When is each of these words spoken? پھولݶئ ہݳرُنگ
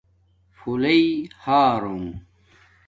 پھولݶئ 0.55 1.03
ہݳرُنگ 1.43 2.07